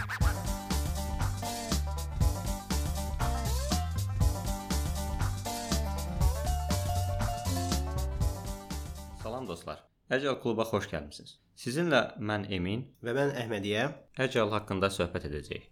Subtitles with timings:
[0.00, 0.16] Salam
[9.44, 9.82] dostlar.
[10.08, 11.34] Əcəl kluba xoş gəlmisiniz.
[11.60, 13.84] Sizinlə mən Emin Və mən Əhmədiyə
[14.24, 15.68] Əcəl haqqında söhbət edəcəyik.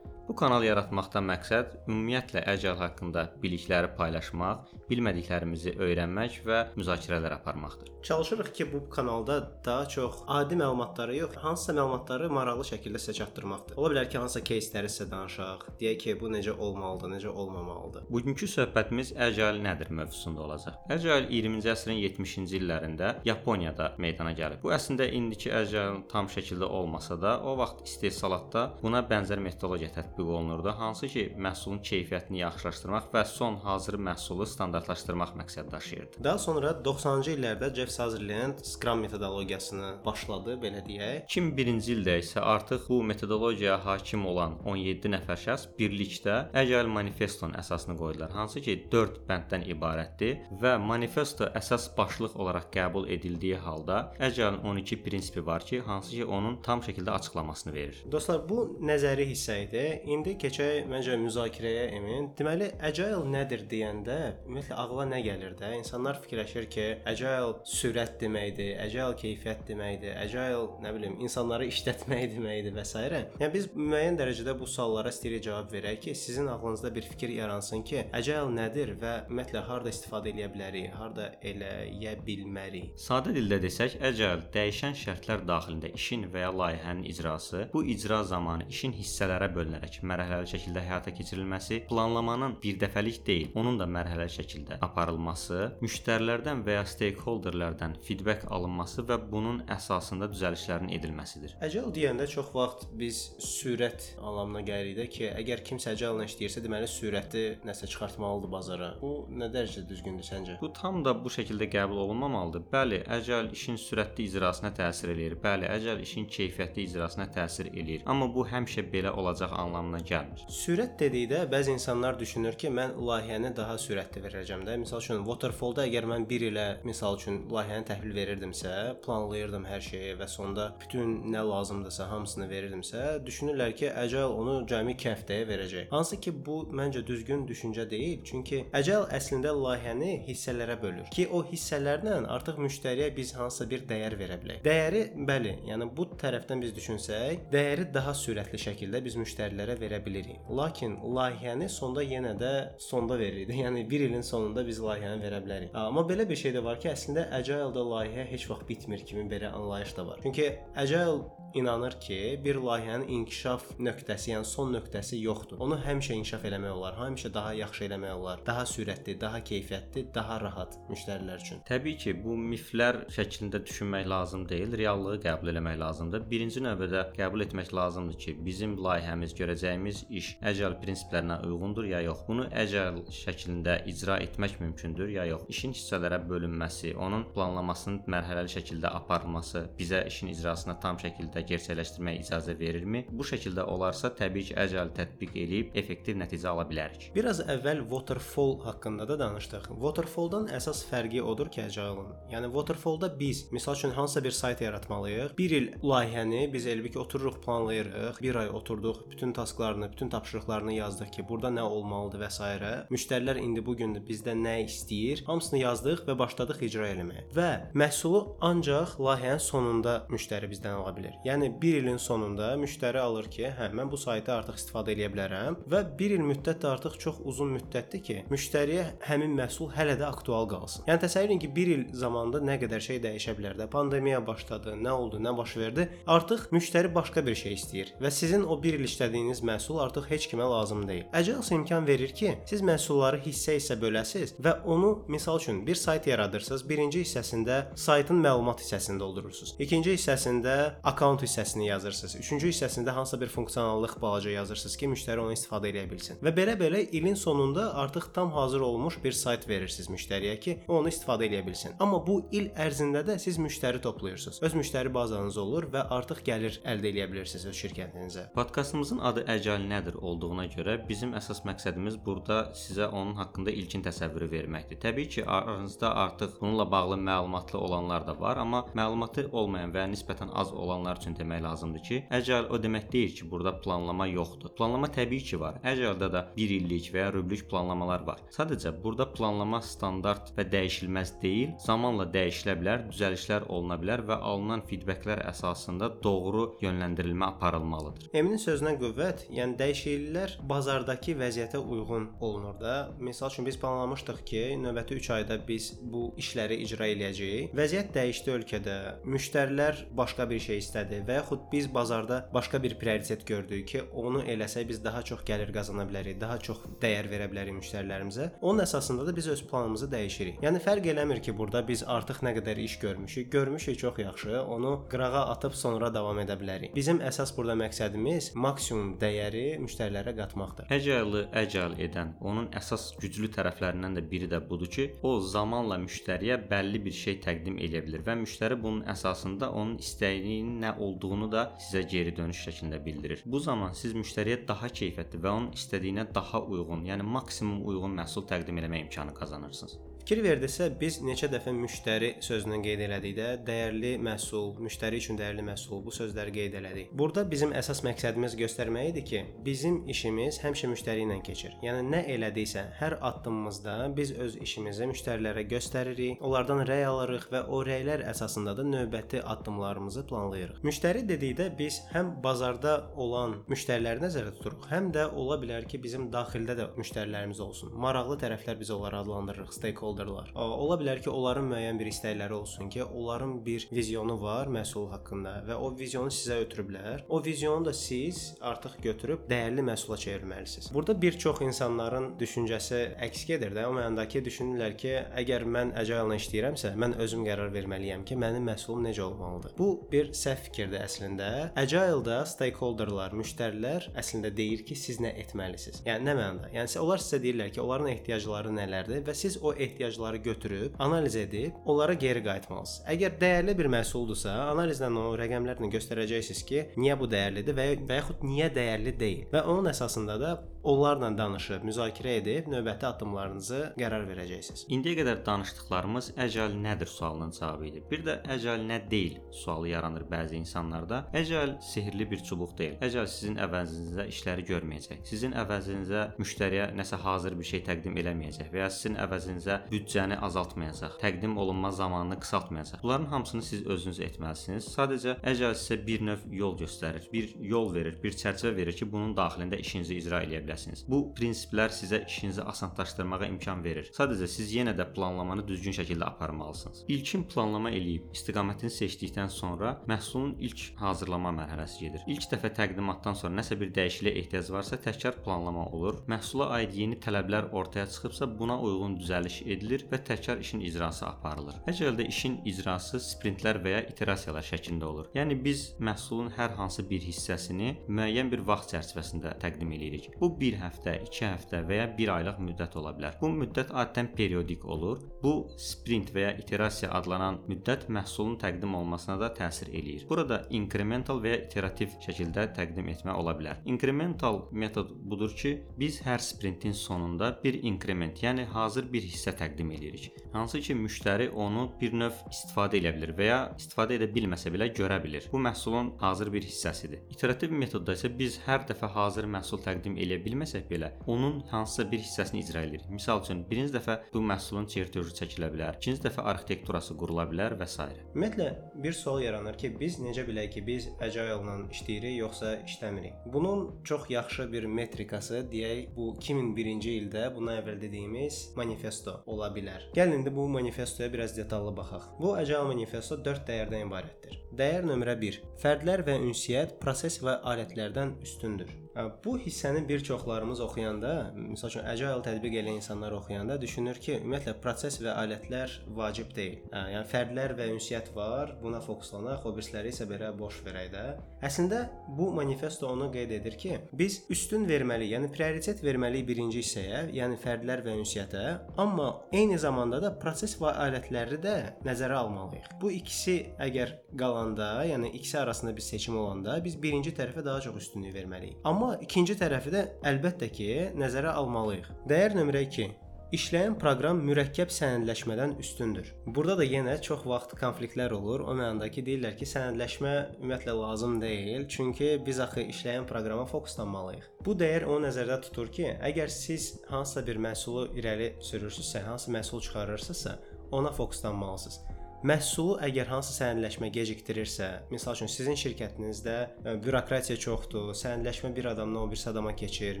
[0.31, 7.91] Bu kanal yaratmaqdan məqsəd ümumiyyətlə əcəl haqqında bilikləri paylaşmaq, bilmədiklərimizi öyrənmək və müzakirələr aparmaqdır.
[8.03, 13.77] çalışırıq ki, bu kanalda daha çox adi məlumatları yox, hansısa məlumatları maraqlı şəkildə sizə çatdırmaqdır.
[13.77, 18.07] Ola bilər ki, hansısa кейsləri sizə danışaq, deyək ki, bu necə olmalıdır, necə olmamalıdır.
[18.09, 20.79] Bugünkü söhbətimiz əcəl nədir mövzusunda olacaq.
[20.95, 24.63] Əcəl 20-ci əsrin 70-ci illərində Yaponiyada meydana gəlib.
[24.63, 30.14] Bu əslində indiki əcəl tam şəkildə olmasa da, o vaxt istehsalatda buna bənzər metodologiya tətbiq
[30.24, 36.24] olunurdu, hansı ki, məhsulun keyfiyyətini yaxşılaşdırmaq və son hazır məhsulu standartlaşdırmaq məqsəd daşıyırdı.
[36.24, 41.26] Daha sonra 90-cı illərdə Jeff Sutherland Scrum metodologiyasını başladı, belə deyək.
[41.28, 47.96] 2001-ci ildə isə artıq bu metodologiyaya hakim olan 17 nəfər şəxs birlikdə Agile Manifestonun əsasını
[47.98, 54.58] qoydular, hansı ki 4 bənddən ibarətdir və manifesto əsas başlıq olaraq qəbul edildiyi halda Agile-ın
[54.58, 58.02] 12 prinsipi var ki, hansı ki onun tam şəkildə açıqlamasını verir.
[58.12, 59.84] Dostlar, bu nəzəri hissə idi.
[60.06, 62.28] İndi keçək məncə müzakirəyə Emin.
[62.38, 65.72] Deməli, agile nədir deyəndə ümumiyyətlə ağla nə gəlir də?
[65.80, 72.76] İnsanlar fikirləşir ki, agile sürət deməkdir, agile keyfiyyət deməkdir, agile nə bilim, insanları işlətmək deməkdir
[72.76, 73.02] və s.
[73.40, 77.82] Yəni biz müəyyən dərəcədə bu suallara istəyirik cavab verək ki, sizin ağlınızda bir fikir yaransın
[77.90, 82.94] ki, agile nədir və ümumiyyətlə harda istifadə edə bilərik, harda eləyə bilmərik.
[83.08, 88.70] Sadə dildə desək, Agile dəyişən şərtlər daxilində işin və ya layihənin icrası, bu icra zamanı
[88.70, 95.62] işin hissələrə bölünərək mərhələli şəkildə həyata keçirilməsi, planlamanın birdəfəlik deyil, onun da mərhələli şəkildə aparılması,
[95.84, 101.56] müştərilərdən və ya stakeholderlərdən feedback alınması və bunun əsasında düzəlişlərin edilməsidir.
[101.62, 106.88] Agile deyəndə çox vaxt biz sürət anlamına gəlirik də ki, əgər kimsə agile işləyirsə, deməli
[106.90, 108.90] sürəti nəsə çıxartmalıdır bazara.
[109.00, 110.56] Bu nə dərəcədə düzgündür səncə?
[110.60, 112.64] Bu tam da bu şəkildə qəbul olunmamalıdır.
[112.72, 115.36] Bəli, Agile işin sürətli icrasına təsir eləyir.
[115.42, 118.06] Bəli, Agile işin keyfiyyətli icrasına təsir eləyir.
[118.06, 119.52] Amma bu həmişə belə olacaq
[119.86, 120.44] anlamına gəlmir.
[120.50, 124.76] Sürət dedikdə bəzi insanlar düşünür ki, mən layihəni daha sürətli verəcəm də.
[124.82, 128.72] Məsəl üçün waterfall-da əgər mən 1 ilə misal üçün layihəni təhvil verirdimsə,
[129.04, 134.96] planlayırdım hər şeyi və sonda bütün nə lazımdırsa hamısını verirdimsə, düşünürlər ki, Agile onu cəmi
[134.96, 135.88] 2 həftəyə verəcək.
[135.90, 138.22] Hansı ki, bu məncə düzgün düşüncə deyil.
[138.26, 144.18] Çünki Agile əslində layihəni hissələrə bölür ki, o hissələrlə artıq müştəriyə biz hansısa bir dəyər
[144.18, 144.62] verə bilək.
[144.66, 150.40] Dəyəri bəli, yəni bu tərəfdən biz düşünsək, dəyəri daha sürətli şəkildə biz müştərilərə verə bilirik.
[150.60, 153.50] Lakin layihəni sonda yenə də sonda veririk.
[153.62, 155.74] Yəni 1 ilin sonunda biz layihəni verə bilərik.
[155.74, 159.52] Amma belə bir şey də var ki, əslində Agile-da layihə heç vaxt bitmir kimi belə
[159.52, 160.20] anlayış da var.
[160.22, 161.24] Çünki Agile
[161.60, 165.60] inanır ki, bir layihənin inkişaf nöqtəsi, yəni son nöqtəsi yoxdur.
[165.64, 170.40] Onu həmişə inkişaf eləmək olar, həmişə daha yaxşı eləmək olar, daha sürətli, daha keyfiyyətli, daha
[170.42, 171.62] rahat müştərilər üçün.
[171.68, 176.26] Təbii ki, bu miflər şəklində düşünmək lazım deyil, reallığı qəbul etmək lazımdır.
[176.30, 182.26] Birinci növbədə qəbul etmək lazımdır ki, bizim layihəmiz, görəcəyimiz iş Agile prinsiplərinə uyğundur ya yox.
[182.28, 185.46] Bunu Agile şəklində icra etmək mümkündür ya yox.
[185.52, 192.56] İşin hissələrə bölünməsi, onun planlamasının mərhələli şəkildə aparılması bizə işin icrasına tam şəkildə gerçəkləşdirməyə icazə
[192.58, 193.04] verirmi?
[193.10, 197.10] Bu şəkildə olarsa, təbii ki, Agile tətbiq edib effektiv nəticə ala bilərik.
[197.16, 199.68] Biraz əvvəl waterfall haqqında da danışdıq.
[199.82, 202.12] Waterfall-dan əsas fərqi odur ki, Agile-ın.
[202.32, 205.36] Yəni waterfall-da biz məsəl üçün hansısa bir sayt yaratmalıyıq.
[205.38, 208.22] 1 il layihəni biz elbi ki, otururuq, planlayırıq.
[208.22, 212.42] 1 ay oturduq, bütün tasklarını, bütün tapşırıqlarını yazdıq ki, burada nə olmalıdır və s.
[212.90, 215.24] Müştərilər indi bu gün bizdən nə istəyir?
[215.26, 217.26] Hamısını yazdıq və başladıq icra etməyə.
[217.36, 221.16] Və məhsulu ancaq layihənin sonunda müştəri bizdən ala bilər.
[221.26, 225.58] Yəni 1 ilin sonunda müştəri alır ki, hə, mən bu saytı artıq istifadə edə bilərəm
[225.70, 230.06] və 1 il müddət də artıq çox uzun müddətdir ki, müştəriyə həmin məhsul hələ də
[230.08, 230.86] aktual qalsın.
[230.88, 233.68] Yəni təsəvvür edin ki, 1 il zamanında nə qədər şey dəyişə bilər də.
[233.72, 235.88] Pandemiya başladı, nə oldu, nə baş verdi?
[236.06, 240.28] Artıq müştəri başqa bir şey istəyir və sizin o 1 il işlədiyiniz məhsul artıq heç
[240.32, 241.06] kimə lazım deyil.
[241.12, 246.64] Agile imkan verir ki, siz məhsulları hissə-hissə böləsiz və onu misal üçün bir sayt yaradırsınız.
[246.68, 249.54] Birinci hissəsində saytın məlumat hissəsini doldurursunuz.
[249.58, 252.16] İkinci hissəsində account hissəsini yazırsınız.
[252.20, 256.20] Üçüncü hissəsində hansısa bir funksionallıq balaca yazırsınız ki, müştəri onu istifadə edə bilsin.
[256.22, 260.90] Və belə-belə ilin sonunda artıq tam hazır olmuş bir sayt verirsiniz müştəriyə ki, o onu
[260.92, 261.76] istifadə edə bilsin.
[261.80, 264.42] Amma bu il ərzində də siz müştəri toplayırsınız.
[264.42, 268.26] Öz müştəri bazanız olur və artıq gəlir əldə edə bilirsiniz öz şirkətinizə.
[268.34, 274.30] Podkastımızın adı Agile nədir olduğuna görə bizim əsas məqsədimiz burada sizə onun haqqında ilkin təsəvvürü
[274.32, 274.80] verməkdir.
[274.82, 280.32] Təbii ki, aranızda artıq bununla bağlı məlumatlı olanlar da var, amma məlumatı olmayan və nisbətən
[280.32, 284.54] az olanlar üçün üçün demək lazımdır ki, Agile o demək deyil ki, burada planlama yoxdur.
[284.58, 285.60] Planlama təbii ki var.
[285.64, 288.20] Agile-da da 1 illik və ya rüblük planlamalar var.
[288.34, 294.64] Sadəcə burada planlama standart və dəyişilməz deyil, zamanla dəyişilə bilər, düzəlişlər oluna bilər və alınan
[294.66, 298.10] feedbacklər əsasında doğru yönləndirilmə aparılmalıdır.
[298.12, 302.76] Eminin sözünə qüvvət, yəni dəyişikliklər bazardakı vəziyyətə uyğun olunur da.
[303.00, 307.54] Məsəl üçün biz planlamışdıq ki, növbəti 3 ayda biz bu işləri icra eləyəcəyik.
[307.56, 308.76] Vəziyyət dəyişdi ölkədə.
[309.06, 314.22] Müştərilər başqa bir şey istədi və yaxud biz bazarda başqa bir prioritet gördük ki, onu
[314.22, 318.30] eləsək biz daha çox gəlir qazana bilərik, daha çox dəyər verə bilərik müştərilərimizə.
[318.40, 320.40] Onun əsasında da biz öz planımızı dəyişirik.
[320.44, 323.32] Yəni fərq eləmir ki, burada biz artıq nə qədər iş görmüşük.
[323.32, 326.74] Görmüşük çox yaxşı, onu qırağa atıb sonra davam edə bilərik.
[326.76, 330.70] Bizim əsas burada məqsədimiz maksimum dəyəri müştərilərə qatmaqdır.
[330.70, 336.38] Agile-ı agile edən, onun əsas güclü tərəflərindən də biri də budur ki, o zamanla müştəriyə
[336.50, 341.44] bəlli bir şey təqdim edə bilər və müştəri bunun əsasında onun istəyinin nə olduğunu da
[341.62, 343.24] sizə geri dönüş şəklində bildirir.
[343.26, 348.26] Bu zaman siz müştəriyə daha keyfiyyətli və onun istədiyinə daha uyğun, yəni maksimum uyğun məhsul
[348.30, 349.78] təqdim etmə imkanı qazanırsınız.
[350.06, 355.80] Fikir verdinizsə biz neçə dəfə müştəri sözünü qeyd elədikdə dəyərli məhsul, müştəri üçün dəyərli məhsul
[355.82, 356.92] bu sözləri qeyd elədik.
[357.00, 361.56] Burada bizim əsas məqsədimiz göstərmək idi ki, bizim işimiz həmişə müştəri ilə keçir.
[361.66, 367.64] Yəni nə elədiksə, hər addımımızda biz öz işimizi müştərilərə göstəririk, onlardan rəy alırıq və o
[367.66, 370.62] rəylər əsasında da növbəti addımlarımızı planlayırıq.
[370.70, 376.06] Müştəri dedikdə biz həm bazarda olan müştəriləri nəzərdə tuturuq, həm də ola bilər ki, bizim
[376.14, 377.74] daxildə də müştərilərimiz olsun.
[377.74, 380.32] Maraqlı tərəflər biz onları adlandırırıq, stakeholder stakeholderlar.
[380.34, 385.44] Ola bilər ki, onların müəyyən bir istəkləri olsun ki, onların bir vizyonu var məhsul haqqında
[385.48, 387.04] və o vizyonu sizə ötürüblər.
[387.08, 390.72] O vizyonu da siz artıq götürüb dəyərli məhsula çevirməlisiniz.
[390.74, 393.66] Burada bir çox insanların düşüncəsi əks gedir də.
[393.66, 398.46] O mənada ki, düşünürlər ki, əgər mən agile-la işləyirəmsə, mən özüm qərar verməliyəm ki, mənim
[398.50, 399.56] məhsulum necə olmalıdır.
[399.58, 401.30] Bu bir səhv fikirdir əslində.
[401.56, 405.82] Agile-da stakeholderlar, müştərilər əslində deyir ki, siz nə etməlisiniz.
[405.86, 406.52] Yəni nə mənada?
[406.54, 409.54] Yəni onlar sizə deyirlər ki, onların ehtiyacları nələrdir və siz o
[409.86, 412.86] ehtiyacları götürüb, analiz edib, onlara geri qayıtmalısınız.
[412.90, 418.24] Əgər dəyərli bir məhsuldursa, analizlə o rəqəmlərlə göstərəcəksiniz ki, niyə bu dəyərlidir və və yaxud
[418.26, 419.26] niyə dəyərli deyil.
[419.32, 420.32] Və onun əsasında da
[420.66, 424.64] onlarla danışıb, müzakirə edib növbəti addımlarınızı qərar verəcəksiniz.
[424.74, 427.82] İndiyə qədər danışdıqlarımız Agile nədir sualının cavabı idi.
[427.90, 431.04] Bir də Agile nə deyil sualı yaranır bəzi insanlarda.
[431.14, 432.74] Agile sehirli bir çubuq deyil.
[432.82, 435.04] Agile sizin əvəzinizə işləri görməyəcək.
[435.06, 440.98] Sizin əvəzinizə müştəriyə nəsə hazır bir şey təqdim eləməyəcək və ya sizin əvəzinizə büdcəni azaltmayacaq,
[441.02, 442.82] təqdim olunma zamanını qısaltmayacaq.
[442.82, 444.72] Bunların hamısını siz özünüz etməlisiniz.
[444.74, 449.14] Sadəcə Agile sizə bir növ yol göstərir, bir yol verir, bir çərçivə verir ki, bunun
[449.16, 450.84] daxilində işinizi icra edə biləsiniz.
[450.88, 453.90] Bu prinsiplər sizə işinizi asanlaşdırmağa imkan verir.
[453.96, 456.84] Sadəcə siz yenə də planlamanı düzgün şəkildə aparmalısınız.
[456.88, 462.04] İlkin planlama eləyib istiqamətini seçdikdən sonra məhsulun ilk hazırlama mərhələsi gedir.
[462.06, 466.00] İlk dəfə təqdimatdan sonra nəsə bir dəyişikliyə ehtiyac varsa təkrar planlama olur.
[466.08, 471.60] Məhsula aid yeni tələblər ortaya çıxıbsa buna uyğun düzəliş edilir və təkrar işin icrası aparılır.
[471.68, 475.10] Əgərdə işin icrası sprintlər və ya iterasiyalar şəklində olur.
[475.16, 480.10] Yəni biz məhsulun hər hansı bir hissəsini müəyyən bir vaxt çərçivəsində təqdim edirik.
[480.20, 483.16] Bu 1 həftə, 2 həftə və ya 1 aylıq müddət ola bilər.
[483.20, 485.00] Bu müddət adətən periodik olur.
[485.22, 490.04] Bu sprint və ya iterasiya adlanan müddət məhsulun təqdim olmasına da təsir eləyir.
[490.10, 493.62] Burada inkremental və ya iterativ şəkildə təqdim etmə ola bilər.
[493.66, 499.72] İnkremental metod budur ki, biz hər sprintin sonunda bir inkrement, yəni hazır bir hissə təqdim
[499.74, 500.12] edirik.
[500.36, 504.70] Hansı ki, müştəri onu bir növ istifadə edə bilər və ya istifadə edə bilməsə belə
[504.76, 505.26] görə bilir.
[505.32, 507.02] Bu məhsulun hazır bir hissəsidir.
[507.10, 512.02] İterativ metodda isə biz hər dəfə hazır məhsul təqdim edə bilməsək belə, onun hansısa bir
[512.02, 512.86] hissəsini icra edirik.
[512.92, 517.68] Məsəl üçün, birinci dəfə bu məhsulun çertyoju çəkilə bilər, ikinci dəfə arxitekturası qurula bilər və
[517.70, 517.86] s.
[518.14, 518.48] Ümumiyyətlə
[518.82, 523.18] bir sual yaranır ki, biz necə bilək ki, biz agile-la işləyirik yoxsa işləmirik?
[523.32, 529.88] Bunun çox yaxşı bir metrikası deyək bu 2001-ci ildə bundan əvvəl dediyimiz manifesto ola bilər.
[529.96, 532.08] Gəlin indi bu manifestoya biraz detallı baxaq.
[532.20, 534.40] Bu agile manifesto 4 dəyərdən ibarətdir.
[534.56, 535.42] Dəyər nömrə 1.
[535.62, 538.85] Fərdlər və ünsiyyət proses və alətlərdən üstündür.
[539.24, 544.54] Bu hissəni bir çoxlarımız oxuyanda, məsəl üçün agile tətbiq edən insanlar oxuyanda düşünür ki, ümumiyyətlə
[544.64, 546.62] proses və alətlər vacib deyil.
[546.72, 551.04] Yəni fərdlər və ünsiyyət var, buna fokuslanaq, o birisləri isə belə boş verək də.
[551.44, 551.82] Əslində
[552.16, 557.36] bu manifesto onu qeyd edir ki, biz üstün verməliyik, yəni prioritet verməliyik birinci hissəyə, yəni
[557.42, 558.46] fərdlər və ünsiyyətə,
[558.80, 562.72] amma eyni zamanda da proses və alətləri də nəzərə almalıyıq.
[562.80, 567.76] Bu ikisi əgər qalanda, yəni ikisi arasında bir seçim olanda biz birinci tərəfə daha çox
[567.84, 568.56] üstünlük verməliyik.
[568.64, 571.90] Amma ikinci tərəfi də əlbəttə ki, nəzərə almalıyıq.
[572.10, 572.86] Dəyər nömrə 2.
[573.34, 576.12] İşləyən proqram mürəkkəb sənədləşmədən üstündür.
[576.26, 578.44] Burada da yenə çox vaxt konfliktlər olur.
[578.46, 584.30] O mənada ki, deyirlər ki, sənədləşmə ümumiyyətlə lazım deyil, çünki biz axı işləyən proqrama fokuslanmalıyıq.
[584.46, 589.64] Bu dəyər onu nəzərdə tutur ki, əgər siz hansısa bir məhsulu irəli sürürsünüzsə, hansı məhsul
[589.66, 590.38] çıxarırsınızsa,
[590.70, 591.95] ona fokuslanmalısınız.
[592.26, 599.04] Məhsulu əgər hansı sənədləşmə gecikdirirsə, məsəl üçün sizin şirkətinizdə ə, bürokratiya çoxdur, sənədləşmə bir adamdan
[599.04, 600.00] o birisi adama keçir,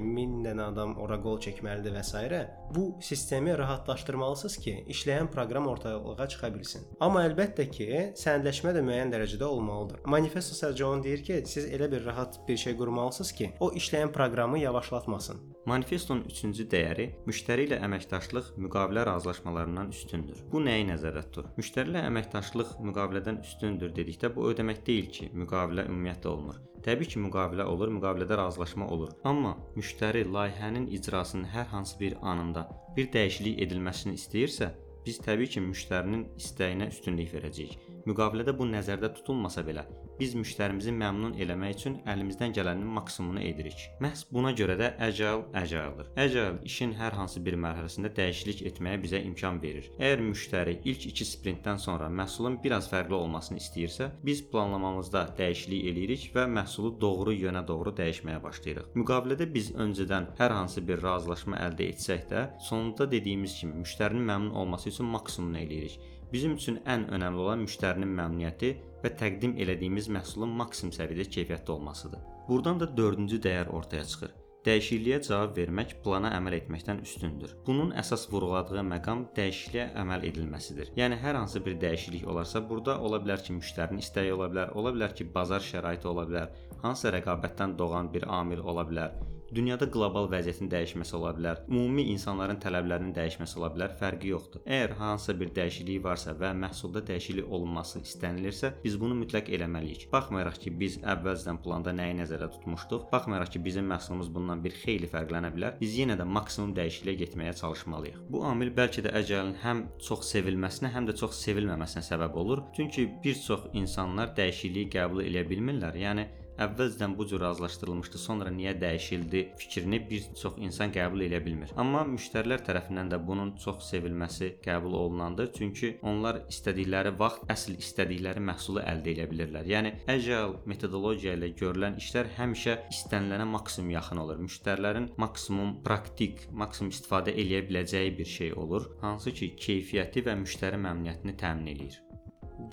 [0.02, 2.40] 1000 dənə adam ora qol çəkməlidir və s.
[2.74, 6.88] Bu sistemi rahatlaşdırmalısınız ki, işləyən proqram ortalığa çıxa bilsin.
[6.98, 10.02] Amma əlbəttə ki, sənədləşmə də müəyyən dərəcədə olmalıdır.
[10.10, 14.10] Manifesto sadəcə onu deyir ki, siz elə bir rahat bir şey qurmalısınız ki, o işləyən
[14.16, 15.52] proqramı yavaşlatmasın.
[15.66, 20.44] Manifestonun üçüncü dəyəri müştəri ilə əməkdaşlıq müqavilə razılaşmalarından üstündür.
[20.52, 21.48] Bu nəyi nəzərdə tutur?
[21.58, 26.58] Müştəri ilə əməkdaşlıq müqavilədən üstündür dedikdə bu o demək deyil ki, müqavilə ümumiyyətlə olmur.
[26.86, 29.12] Təbii ki, müqavilə olur, müqavilədə razılaşma olur.
[29.24, 34.70] Amma müştəri layihənin icrasının hər hansı bir anında bir dəyişiklik edilməsini istəyirsə,
[35.06, 37.78] biz təbii ki, müştərinin istəyinə üstünlük verəcəyik.
[38.06, 39.86] Müqavilədə bu nəzərdə tutulmasa belə,
[40.20, 43.86] biz müştərimizi məmnun eləmək üçün əlimizdən gələnin maksimumunu edirik.
[44.02, 46.10] Məhz buna görə də agile agile'dır.
[46.16, 49.90] Agile işin hər hansı bir mərhələsində dəyişiklik etməyə bizə imkan verir.
[49.98, 56.26] Əgər müştəri ilk 2 sprintdən sonra məhsulun biraz fərqli olmasını istəyirsə, biz planlamamızda dəyişiklik eləyirik
[56.36, 58.92] və məhsulu doğru yönə doğru dəyişməyə başlayırıq.
[58.96, 64.54] Müqavilədə biz öncədən hər hansı bir razılaşma əldə etsək də, sonunda dediyimiz kimi müştərinin məmnun
[64.62, 65.98] olması üçün maksimumunu eləyirik.
[66.32, 68.72] Bizim üçün ən önəmli olan müştərinin məmnuniyyəti
[69.02, 72.26] və təqdim elədiyimiz məhsulun maksimum səviyyədə keyfiyyətli olmasıdır.
[72.48, 74.34] Burdan da 4-cü dəyər ortaya çıxır.
[74.66, 77.52] Dəyişikliyə cavab vermək plana əməl etməkdən üstündür.
[77.68, 80.90] Bunun əsas vurğuladığı məqam dəyişikliyə əməl edilməsidir.
[80.98, 84.94] Yəni hər hansı bir dəyişiklik olarsa, burada ola bilər ki, müştərinin istəyi ola bilər, ola
[84.96, 86.50] bilər ki, bazar şəraiti ola bilər,
[86.82, 89.14] hansısa rəqabətdən doğan bir amil ola bilər.
[89.54, 94.62] Dünyada qlobal vəziyyətin dəyişməsi ola bilər, ümumi insanların tələblərinin dəyişməsi ola bilər, fərqi yoxdur.
[94.66, 100.08] Əgər hansısa bir dəyişiklik varsa və məhsulda dəyişiklik olunması istənilirsə, biz bunu mütləq eləməliyik.
[100.12, 105.10] Baxmayaraq ki, biz əvvəlcədən planda nəyi nəzərdə tutmuşduq, baxmayaraq ki, bizim məhsulumuz bundan bir xeyli
[105.12, 108.24] fərqlənə bilər, biz yenə də maksimum dəyişikliyə getməyə çalışmalıyıq.
[108.32, 112.64] Bu amil bəlkə də əcəlin həm çox sevilməsinə, həm də çox sevilməməsinə səbəb olur.
[112.74, 116.02] Çünki bir çox insanlar dəyişikliyi qəbul edə bilmirlər.
[116.02, 116.26] Yəni
[116.62, 121.72] əvvəlcədən bu cür razılaşdırılmışdı, sonra niyə dəyişildi fikrini bir çox insan qəbul edə bilmir.
[121.76, 128.42] Amma müştərilər tərəfindən də bunun çox sevilməsi qəbul olunandır, çünki onlar istədikləri vaxt əsl istədikləri
[128.50, 129.68] məhsulu əldə edə bilirlər.
[129.72, 134.40] Yəni agile metodologiya ilə görülən işlər həmişə istənilənə maksimum yaxın olur.
[134.46, 140.80] Müştərilərin maksimum praktik, maksimum istifadə edə biləcəyi bir şey olur, hansı ki, keyfiyyəti və müştəri
[140.80, 142.00] məmnuniyyətini təmin eləyir.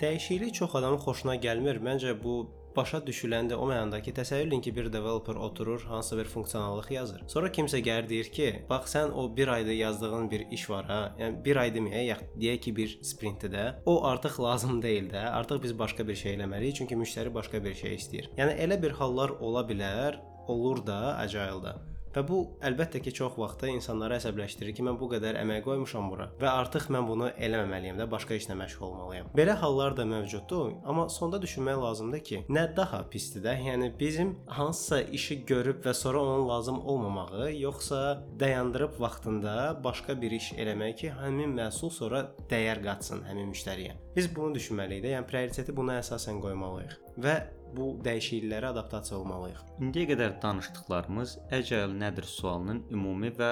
[0.00, 1.78] Dəyişiklik çox adamın xoşuna gəlmir.
[1.84, 2.34] Məncə bu
[2.76, 7.24] başa düşüləndə o mənada ki, təsəvvür edin ki, bir developer oturur, hansısa bir funksionallıq yazır.
[7.28, 11.00] Sonra kimsə gəlir deyir ki, bax sən o 1 ayda yazdığın bir iş var ha.
[11.20, 15.24] Yəni 1 ay deməyə, ya deyək ki, bir sprintdə o artıq lazım deyil də.
[15.30, 18.30] Artıq biz başqa bir şey eləməliyik, çünki müştəri başqa bir şey istəyir.
[18.38, 21.93] Yəni elə bir hallar ola bilər, olur da agile-da.
[22.14, 26.28] Və bu əlbəttə ki, çox vaxtda insanları əsəbləşdirir ki, mən bu qədər əmək qoymuşam bura
[26.40, 29.32] və artıq mən bunu eləməməliyəm də, başqa işlə məşğul olmalıyam.
[29.34, 33.56] Belə hallar da mövcuddur, amma sonda düşünmək lazımdır ki, nə daha pisdir də?
[33.66, 40.38] Yəni bizim hansısa işi görüb və sonra onun lazım olmamağı, yoxsa dayandırıb vaxtında başqa bir
[40.38, 43.98] iş eləmək ki, həmin məhsul sonra dəyər qatsın həmin müştəriyə.
[44.14, 47.34] Biz bunu düşünməliyik də, yəni prioriteti buna əsasən qoymalıyıq və
[47.76, 49.60] bu dəyişikliklərə adaptasiya olmalıyıq.
[49.84, 53.50] İndiyə qədər danışdıqlarımız Agile nədir sualının ümumi və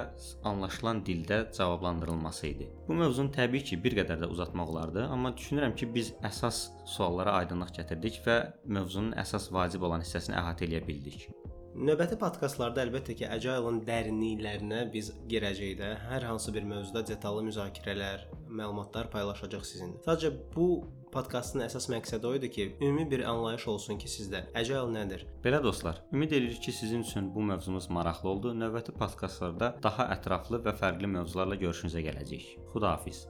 [0.49, 2.71] anlaşılan dildə cavablandırılması idi.
[2.89, 6.65] Bu mövzunu təbii ki, bir qədər də uzatmaq olardı, amma düşünürəm ki, biz əsas
[6.97, 11.29] suallara aydınlıq gətirdik və mövzunun əsas vacib olan hissəsini əhatə edə bildik.
[11.73, 15.93] Növbəti podkastlarda əlbəttə ki, Agile-ın dərinliklərinə biz girəcəyik də.
[16.11, 18.27] Hər hansı bir mövzuda detallı müzakirələr,
[18.61, 20.03] məlumatlar paylaşacaq sizinlə.
[20.05, 20.67] Sadəcə bu
[21.13, 25.27] podkastın əsas məqsədi o idi ki, ümumi bir anlayış olsun ki, sizdə Agile nədir?
[25.45, 28.57] Belə dostlar, ümid edirik ki, sizin üçün bu mövzumuz maraqlı oldu.
[28.65, 32.53] Növbəti podkastlarda daha ətraflı və fərqli mövzularla görüşünüzə gələcəyik.
[32.73, 33.27] Xudahafiz.